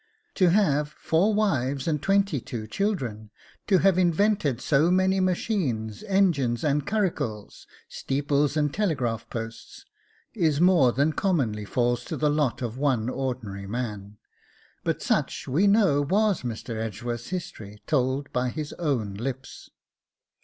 To 0.33 0.49
have 0.49 0.89
four 0.89 1.31
wives 1.35 1.87
and 1.87 2.01
twenty 2.01 2.39
two 2.41 2.65
children, 2.65 3.29
to 3.67 3.77
have 3.77 3.99
invented 3.99 4.59
so 4.59 4.89
many 4.89 5.19
machines, 5.19 6.01
engines, 6.07 6.63
and 6.63 6.87
curricles, 6.87 7.67
steeples 7.87 8.57
and 8.57 8.73
telegraph 8.73 9.29
posts, 9.29 9.85
is 10.33 10.59
more 10.59 10.91
than 10.91 11.13
commonly 11.13 11.65
falls 11.65 12.03
to 12.05 12.17
the 12.17 12.31
lot 12.31 12.63
of 12.63 12.79
one 12.79 13.09
ordinary 13.09 13.67
man, 13.67 14.17
but 14.83 15.03
such 15.03 15.47
we 15.47 15.67
know 15.67 16.01
was 16.01 16.41
Mr. 16.41 16.75
Edgeworth's 16.77 17.29
history 17.29 17.77
told 17.85 18.33
by 18.33 18.49
his 18.49 18.73
own 18.79 19.13
lips. 19.13 19.69